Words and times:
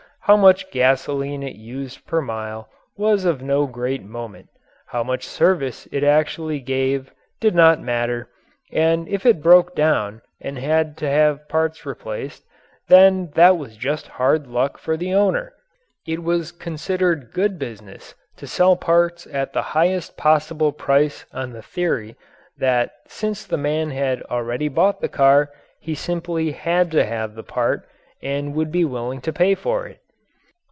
How 0.25 0.37
much 0.37 0.69
gasoline 0.71 1.43
it 1.43 1.55
used 1.55 2.05
per 2.07 2.21
mile 2.21 2.69
was 2.95 3.25
of 3.25 3.41
no 3.41 3.65
great 3.65 4.01
moment; 4.03 4.47
how 4.85 5.03
much 5.03 5.27
service 5.27 5.89
it 5.91 6.05
actually 6.05 6.59
gave 6.61 7.11
did 7.41 7.53
not 7.53 7.81
matter; 7.81 8.29
and 8.71 9.09
if 9.09 9.25
it 9.25 9.41
broke 9.41 9.75
down 9.75 10.21
and 10.39 10.57
had 10.57 10.95
to 10.99 11.09
have 11.09 11.49
parts 11.49 11.85
replaced, 11.85 12.45
then 12.87 13.31
that 13.33 13.57
was 13.57 13.75
just 13.75 14.07
hard 14.21 14.47
luck 14.47 14.77
for 14.77 14.95
the 14.95 15.13
owner. 15.13 15.53
It 16.07 16.23
was 16.23 16.53
considered 16.53 17.31
good 17.33 17.59
business 17.59 18.13
to 18.37 18.47
sell 18.47 18.77
parts 18.77 19.27
at 19.33 19.51
the 19.51 19.61
highest 19.73 20.15
possible 20.15 20.71
price 20.71 21.25
on 21.33 21.51
the 21.51 21.63
theory 21.63 22.15
that, 22.57 22.91
since 23.07 23.43
the 23.43 23.57
man 23.57 23.89
had 23.89 24.21
already 24.29 24.69
bought 24.69 25.01
the 25.01 25.09
car, 25.09 25.49
he 25.81 25.93
simply 25.95 26.51
had 26.51 26.89
to 26.91 27.03
have 27.03 27.35
the 27.35 27.43
part 27.43 27.85
and 28.21 28.53
would 28.53 28.71
be 28.71 28.85
willing 28.85 29.19
to 29.21 29.33
pay 29.33 29.55
for 29.55 29.87
it. 29.87 29.97